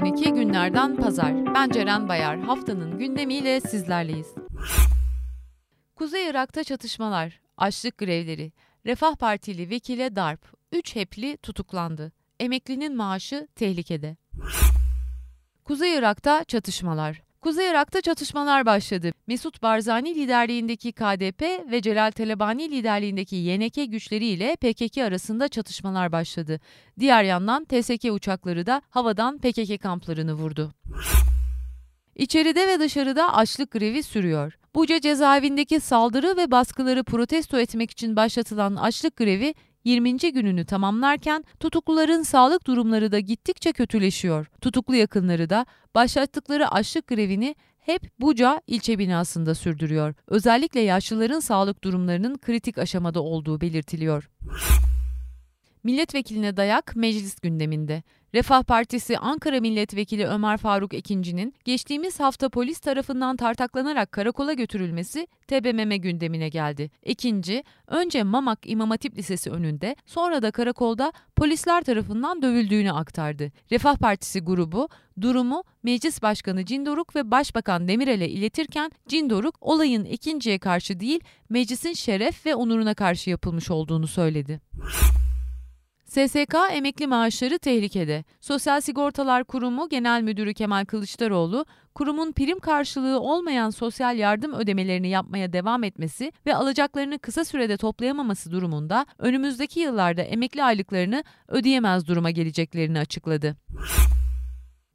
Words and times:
Ekim 0.00 0.14
1992 0.14 0.32
günlerden 0.34 0.96
pazar. 0.96 1.54
Ben 1.54 1.68
Ceren 1.68 2.08
Bayar. 2.08 2.40
Haftanın 2.40 2.98
gündemiyle 2.98 3.60
sizlerleyiz. 3.60 4.34
Kuzey 5.96 6.28
Irak'ta 6.30 6.64
çatışmalar, 6.64 7.40
açlık 7.56 7.98
grevleri, 7.98 8.52
Refah 8.86 9.16
Partili 9.16 9.70
vekile 9.70 10.16
darp, 10.16 10.52
3 10.72 10.96
hepli 10.96 11.36
tutuklandı. 11.36 12.12
Emeklinin 12.40 12.96
maaşı 12.96 13.48
tehlikede. 13.54 14.16
Kuzey 15.64 15.98
Irak'ta 15.98 16.44
çatışmalar. 16.44 17.22
Kuzey 17.42 17.70
Irak'ta 17.70 18.00
çatışmalar 18.00 18.66
başladı. 18.66 19.12
Mesut 19.26 19.62
Barzani 19.62 20.14
liderliğindeki 20.14 20.92
KDP 20.92 21.42
ve 21.70 21.82
Celal 21.82 22.10
Telebani 22.10 22.70
liderliğindeki 22.70 23.36
YNK 23.36 23.90
güçleriyle 23.92 24.56
PKK 24.56 24.98
arasında 24.98 25.48
çatışmalar 25.48 26.12
başladı. 26.12 26.60
Diğer 26.98 27.24
yandan 27.24 27.64
TSK 27.64 28.04
uçakları 28.12 28.66
da 28.66 28.82
havadan 28.90 29.38
PKK 29.38 29.82
kamplarını 29.82 30.34
vurdu. 30.34 30.74
İçeride 32.16 32.68
ve 32.68 32.80
dışarıda 32.80 33.34
açlık 33.34 33.70
grevi 33.70 34.02
sürüyor. 34.02 34.58
Buca 34.74 35.00
cezaevindeki 35.00 35.80
saldırı 35.80 36.36
ve 36.36 36.50
baskıları 36.50 37.04
protesto 37.04 37.58
etmek 37.58 37.90
için 37.90 38.16
başlatılan 38.16 38.76
açlık 38.76 39.16
grevi 39.16 39.54
20. 39.84 40.32
gününü 40.32 40.64
tamamlarken 40.64 41.44
tutukluların 41.60 42.22
sağlık 42.22 42.66
durumları 42.66 43.12
da 43.12 43.20
gittikçe 43.20 43.72
kötüleşiyor. 43.72 44.46
Tutuklu 44.60 44.94
yakınları 44.94 45.50
da 45.50 45.66
başlattıkları 45.94 46.68
açlık 46.70 47.06
grevini 47.06 47.54
hep 47.78 48.20
Buca 48.20 48.60
ilçe 48.66 48.98
binasında 48.98 49.54
sürdürüyor. 49.54 50.14
Özellikle 50.26 50.80
yaşlıların 50.80 51.40
sağlık 51.40 51.84
durumlarının 51.84 52.38
kritik 52.38 52.78
aşamada 52.78 53.22
olduğu 53.22 53.60
belirtiliyor. 53.60 54.30
Milletvekiline 55.84 56.56
dayak 56.56 56.96
meclis 56.96 57.40
gündeminde. 57.40 58.02
Refah 58.34 58.62
Partisi 58.62 59.18
Ankara 59.18 59.60
Milletvekili 59.60 60.26
Ömer 60.26 60.56
Faruk 60.56 60.94
Ekinci'nin 60.94 61.54
geçtiğimiz 61.64 62.20
hafta 62.20 62.48
polis 62.48 62.78
tarafından 62.78 63.36
tartaklanarak 63.36 64.12
karakola 64.12 64.52
götürülmesi 64.52 65.28
TBMM 65.48 65.94
gündemine 65.96 66.48
geldi. 66.48 66.90
Ekinci 67.02 67.64
önce 67.86 68.22
Mamak 68.22 68.58
İmam 68.64 68.90
Hatip 68.90 69.18
Lisesi 69.18 69.50
önünde 69.50 69.96
sonra 70.06 70.42
da 70.42 70.50
karakolda 70.50 71.12
polisler 71.36 71.84
tarafından 71.84 72.42
dövüldüğünü 72.42 72.92
aktardı. 72.92 73.52
Refah 73.72 73.96
Partisi 73.96 74.40
grubu 74.40 74.88
durumu 75.20 75.64
Meclis 75.82 76.22
Başkanı 76.22 76.64
Cindoruk 76.64 77.16
ve 77.16 77.30
Başbakan 77.30 77.88
Demirel'e 77.88 78.28
iletirken 78.28 78.90
Cindoruk 79.08 79.54
olayın 79.60 80.04
Ekinci'ye 80.04 80.58
karşı 80.58 81.00
değil 81.00 81.20
meclisin 81.48 81.92
şeref 81.92 82.46
ve 82.46 82.54
onuruna 82.54 82.94
karşı 82.94 83.30
yapılmış 83.30 83.70
olduğunu 83.70 84.06
söyledi. 84.06 84.60
SSK 86.10 86.54
emekli 86.70 87.06
maaşları 87.06 87.58
tehlikede. 87.58 88.24
Sosyal 88.40 88.80
Sigortalar 88.80 89.44
Kurumu 89.44 89.88
Genel 89.88 90.22
Müdürü 90.22 90.54
Kemal 90.54 90.84
Kılıçdaroğlu, 90.84 91.66
kurumun 91.94 92.32
prim 92.32 92.58
karşılığı 92.58 93.20
olmayan 93.20 93.70
sosyal 93.70 94.18
yardım 94.18 94.52
ödemelerini 94.52 95.08
yapmaya 95.08 95.52
devam 95.52 95.84
etmesi 95.84 96.32
ve 96.46 96.54
alacaklarını 96.54 97.18
kısa 97.18 97.44
sürede 97.44 97.76
toplayamaması 97.76 98.50
durumunda 98.50 99.06
önümüzdeki 99.18 99.80
yıllarda 99.80 100.22
emekli 100.22 100.64
aylıklarını 100.64 101.24
ödeyemez 101.48 102.06
duruma 102.06 102.30
geleceklerini 102.30 102.98
açıkladı. 102.98 103.56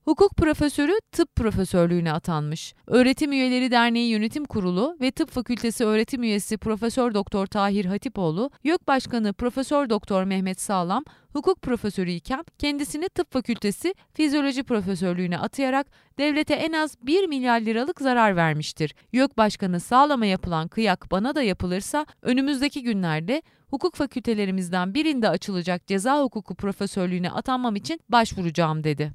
Hukuk 0.05 0.37
profesörü 0.37 0.91
tıp 1.11 1.35
profesörlüğüne 1.35 2.11
atanmış. 2.13 2.73
Öğretim 2.87 3.31
Üyeleri 3.31 3.71
Derneği 3.71 4.09
Yönetim 4.09 4.45
Kurulu 4.45 4.97
ve 5.01 5.11
Tıp 5.11 5.31
Fakültesi 5.31 5.85
öğretim 5.85 6.23
üyesi 6.23 6.57
Profesör 6.57 7.13
Doktor 7.13 7.45
Tahir 7.45 7.85
Hatipoğlu, 7.85 8.51
YÖK 8.63 8.87
Başkanı 8.87 9.33
Profesör 9.33 9.89
Doktor 9.89 10.23
Mehmet 10.23 10.61
Sağlam 10.61 11.03
hukuk 11.33 11.61
profesörü 11.61 12.11
iken 12.11 12.45
kendisini 12.59 13.09
tıp 13.09 13.33
fakültesi 13.33 13.95
fizyoloji 14.13 14.63
profesörlüğüne 14.63 15.37
atayarak 15.37 15.87
devlete 16.17 16.53
en 16.53 16.73
az 16.73 16.95
1 17.01 17.27
milyar 17.27 17.61
liralık 17.61 18.01
zarar 18.01 18.35
vermiştir. 18.35 18.95
YÖK 19.11 19.37
Başkanı 19.37 19.79
Sağlam'a 19.79 20.25
yapılan 20.25 20.67
kıyak 20.67 21.11
bana 21.11 21.35
da 21.35 21.41
yapılırsa 21.41 22.05
önümüzdeki 22.21 22.83
günlerde 22.83 23.41
hukuk 23.69 23.95
fakültelerimizden 23.95 24.93
birinde 24.93 25.29
açılacak 25.29 25.87
ceza 25.87 26.21
hukuku 26.21 26.55
profesörlüğüne 26.55 27.31
atanmam 27.31 27.75
için 27.75 27.99
başvuracağım 28.09 28.83
dedi. 28.83 29.11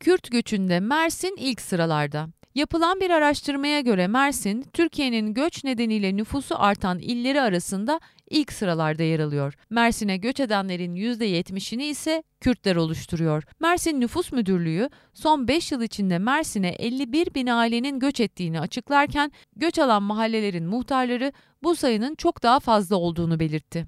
Kürt 0.00 0.30
göçünde 0.30 0.80
Mersin 0.80 1.36
ilk 1.38 1.60
sıralarda. 1.60 2.28
Yapılan 2.54 3.00
bir 3.00 3.10
araştırmaya 3.10 3.80
göre 3.80 4.06
Mersin, 4.06 4.62
Türkiye'nin 4.72 5.34
göç 5.34 5.64
nedeniyle 5.64 6.16
nüfusu 6.16 6.54
artan 6.58 6.98
illeri 6.98 7.40
arasında 7.40 8.00
ilk 8.30 8.52
sıralarda 8.52 9.02
yer 9.02 9.20
alıyor. 9.20 9.54
Mersin'e 9.70 10.16
göç 10.16 10.40
edenlerin 10.40 10.94
%70'ini 10.94 11.82
ise 11.82 12.22
Kürtler 12.40 12.76
oluşturuyor. 12.76 13.42
Mersin 13.60 14.00
Nüfus 14.00 14.32
Müdürlüğü 14.32 14.90
son 15.14 15.48
5 15.48 15.72
yıl 15.72 15.82
içinde 15.82 16.18
Mersin'e 16.18 16.68
51 16.68 17.34
bin 17.34 17.46
ailenin 17.46 17.98
göç 17.98 18.20
ettiğini 18.20 18.60
açıklarken 18.60 19.32
göç 19.56 19.78
alan 19.78 20.02
mahallelerin 20.02 20.66
muhtarları 20.66 21.32
bu 21.62 21.76
sayının 21.76 22.14
çok 22.14 22.42
daha 22.42 22.60
fazla 22.60 22.96
olduğunu 22.96 23.40
belirtti. 23.40 23.86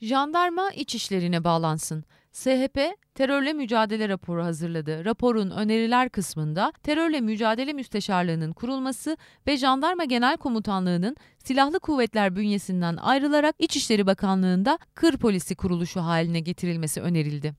Jandarma 0.00 0.70
iç 0.70 0.94
işlerine 0.94 1.44
bağlansın. 1.44 2.04
SHP 2.36 2.78
terörle 3.14 3.52
mücadele 3.52 4.08
raporu 4.08 4.44
hazırladı. 4.44 5.04
Raporun 5.04 5.50
öneriler 5.50 6.08
kısmında 6.08 6.72
terörle 6.82 7.20
mücadele 7.20 7.72
müsteşarlığının 7.72 8.52
kurulması 8.52 9.16
ve 9.46 9.56
Jandarma 9.56 10.04
Genel 10.04 10.36
Komutanlığı'nın 10.36 11.16
silahlı 11.44 11.80
kuvvetler 11.80 12.36
bünyesinden 12.36 12.96
ayrılarak 12.96 13.54
İçişleri 13.58 14.06
Bakanlığı'nda 14.06 14.78
kır 14.94 15.16
polisi 15.16 15.54
kuruluşu 15.54 16.00
haline 16.00 16.40
getirilmesi 16.40 17.00
önerildi. 17.00 17.54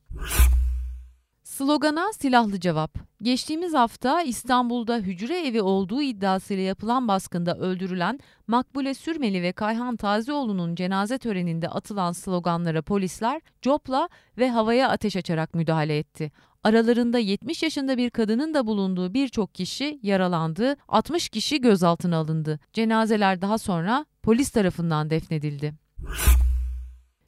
Slogana 1.57 2.13
silahlı 2.13 2.59
cevap. 2.59 2.97
Geçtiğimiz 3.21 3.73
hafta 3.73 4.21
İstanbul'da 4.21 4.97
hücre 4.97 5.47
evi 5.47 5.61
olduğu 5.61 6.01
iddiasıyla 6.01 6.63
yapılan 6.63 7.07
baskında 7.07 7.57
öldürülen 7.57 8.19
Makbule 8.47 8.93
Sürmeli 8.93 9.41
ve 9.41 9.51
Kayhan 9.51 9.95
Tazioğlu'nun 9.95 10.75
cenaze 10.75 11.17
töreninde 11.17 11.69
atılan 11.69 12.11
sloganlara 12.11 12.81
polisler 12.81 13.41
copla 13.61 14.09
ve 14.37 14.49
havaya 14.49 14.89
ateş 14.89 15.15
açarak 15.15 15.55
müdahale 15.55 15.97
etti. 15.97 16.31
Aralarında 16.63 17.19
70 17.19 17.63
yaşında 17.63 17.97
bir 17.97 18.09
kadının 18.09 18.53
da 18.53 18.67
bulunduğu 18.67 19.13
birçok 19.13 19.55
kişi 19.55 19.99
yaralandı, 20.03 20.75
60 20.87 21.29
kişi 21.29 21.61
gözaltına 21.61 22.17
alındı. 22.17 22.59
Cenazeler 22.73 23.41
daha 23.41 23.57
sonra 23.57 24.05
polis 24.23 24.49
tarafından 24.49 25.09
defnedildi. 25.09 25.73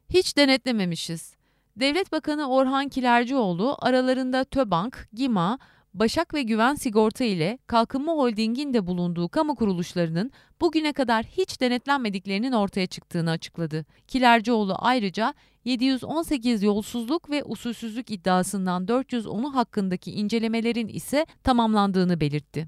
Hiç 0.10 0.38
denetlememişiz. 0.38 1.39
Devlet 1.80 2.12
Bakanı 2.12 2.50
Orhan 2.50 2.90
Kilercioğlu 2.90 3.78
aralarında 3.80 4.44
TÖBANK, 4.44 5.10
GİMA, 5.14 5.60
Başak 5.94 6.34
ve 6.34 6.42
Güven 6.42 6.76
Sigorta 6.76 7.24
ile 7.24 7.60
Kalkınma 7.68 8.12
Holding'in 8.12 8.74
de 8.74 8.88
bulunduğu 8.88 9.30
kamu 9.30 9.56
kuruluşlarının 9.56 10.32
bugüne 10.62 10.94
kadar 10.94 11.26
hiç 11.26 11.62
denetlenmediklerinin 11.62 12.52
ortaya 12.52 12.88
çıktığını 12.88 13.32
açıkladı. 13.32 13.86
Kilercioğlu 14.08 14.76
ayrıca 14.78 15.34
718 15.66 16.64
yolsuzluk 16.64 17.30
ve 17.30 17.44
usulsüzlük 17.44 18.12
iddiasından 18.12 18.86
410'u 18.86 19.56
hakkındaki 19.56 20.12
incelemelerin 20.12 20.88
ise 20.88 21.26
tamamlandığını 21.44 22.20
belirtti. 22.20 22.68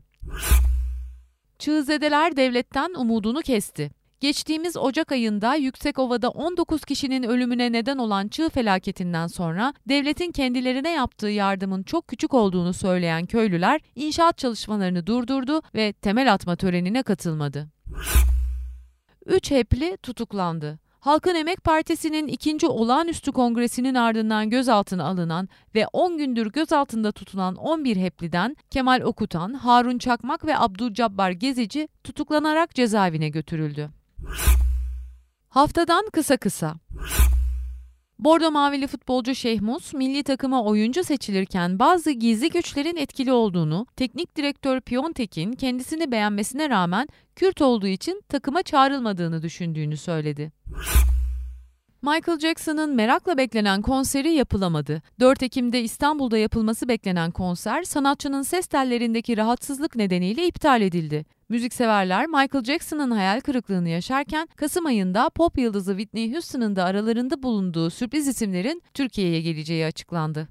Çığzedeler 1.59 2.37
devletten 2.37 2.93
umudunu 2.97 3.41
kesti. 3.41 4.00
Geçtiğimiz 4.21 4.77
Ocak 4.77 5.11
ayında 5.11 5.55
Yüksekova'da 5.55 6.29
19 6.29 6.85
kişinin 6.85 7.23
ölümüne 7.23 7.71
neden 7.71 7.97
olan 7.97 8.27
çığ 8.27 8.49
felaketinden 8.49 9.27
sonra 9.27 9.73
devletin 9.89 10.31
kendilerine 10.31 10.91
yaptığı 10.91 11.27
yardımın 11.27 11.83
çok 11.83 12.07
küçük 12.07 12.33
olduğunu 12.33 12.73
söyleyen 12.73 13.25
köylüler 13.25 13.81
inşaat 13.95 14.37
çalışmalarını 14.37 15.07
durdurdu 15.07 15.61
ve 15.75 15.93
temel 15.93 16.33
atma 16.33 16.55
törenine 16.55 17.03
katılmadı. 17.03 17.67
Üç 19.25 19.51
hepli 19.51 19.97
tutuklandı. 19.97 20.79
Halkın 20.99 21.35
Emek 21.35 21.63
Partisi'nin 21.63 22.27
ikinci 22.27 22.67
olağanüstü 22.67 23.31
kongresinin 23.31 23.95
ardından 23.95 24.49
gözaltına 24.49 25.03
alınan 25.03 25.49
ve 25.75 25.87
10 25.93 26.17
gündür 26.17 26.51
gözaltında 26.51 27.11
tutulan 27.11 27.55
11 27.55 27.95
hepliden 27.97 28.55
Kemal 28.69 29.01
Okutan, 29.01 29.53
Harun 29.53 29.97
Çakmak 29.97 30.45
ve 30.45 30.57
Abdülcabbar 30.57 31.31
Gezici 31.31 31.87
tutuklanarak 32.03 32.75
cezaevine 32.75 33.29
götürüldü. 33.29 34.00
Haftadan 35.49 36.05
kısa 36.13 36.37
kısa. 36.37 36.75
Bordo 38.19 38.51
Mavili 38.51 38.87
futbolcu 38.87 39.35
Şehmus, 39.35 39.93
milli 39.93 40.23
takıma 40.23 40.63
oyuncu 40.63 41.03
seçilirken 41.03 41.79
bazı 41.79 42.11
gizli 42.11 42.49
güçlerin 42.49 42.95
etkili 42.95 43.31
olduğunu, 43.31 43.85
teknik 43.95 44.37
direktör 44.37 44.81
Piontek'in 44.81 45.51
kendisini 45.51 46.11
beğenmesine 46.11 46.69
rağmen 46.69 47.07
Kürt 47.35 47.61
olduğu 47.61 47.87
için 47.87 48.21
takıma 48.29 48.63
çağrılmadığını 48.63 49.41
düşündüğünü 49.41 49.97
söyledi. 49.97 50.51
Michael 52.03 52.39
Jackson'ın 52.39 52.95
merakla 52.95 53.37
beklenen 53.37 53.81
konseri 53.81 54.33
yapılamadı. 54.33 55.01
4 55.19 55.43
Ekim'de 55.43 55.81
İstanbul'da 55.81 56.37
yapılması 56.37 56.87
beklenen 56.87 57.31
konser 57.31 57.83
sanatçının 57.83 58.41
ses 58.41 58.67
tellerindeki 58.67 59.37
rahatsızlık 59.37 59.95
nedeniyle 59.95 60.47
iptal 60.47 60.81
edildi. 60.81 61.25
Müzikseverler 61.49 62.27
Michael 62.27 62.63
Jackson'ın 62.63 63.11
hayal 63.11 63.39
kırıklığını 63.41 63.89
yaşarken 63.89 64.47
Kasım 64.55 64.85
ayında 64.85 65.29
pop 65.29 65.57
yıldızı 65.57 65.91
Whitney 65.91 66.33
Houston'ın 66.33 66.75
da 66.75 66.83
aralarında 66.83 67.43
bulunduğu 67.43 67.89
sürpriz 67.89 68.27
isimlerin 68.27 68.83
Türkiye'ye 68.93 69.41
geleceği 69.41 69.85
açıklandı. 69.85 70.47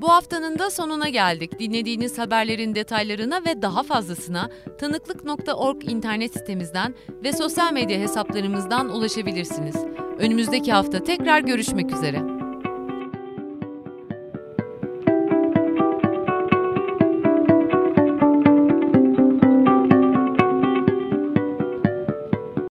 Bu 0.00 0.08
haftanın 0.08 0.58
da 0.58 0.70
sonuna 0.70 1.08
geldik. 1.08 1.58
Dinlediğiniz 1.58 2.18
haberlerin 2.18 2.74
detaylarına 2.74 3.44
ve 3.44 3.62
daha 3.62 3.82
fazlasına 3.82 4.50
tanıklık.org 4.78 5.84
internet 5.90 6.32
sitemizden 6.32 6.94
ve 7.24 7.32
sosyal 7.32 7.72
medya 7.72 8.00
hesaplarımızdan 8.00 8.88
ulaşabilirsiniz. 8.88 9.76
Önümüzdeki 10.18 10.72
hafta 10.72 11.04
tekrar 11.04 11.40
görüşmek 11.40 11.92
üzere. 11.92 12.37